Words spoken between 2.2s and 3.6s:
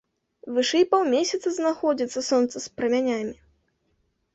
сонца з прамянямі.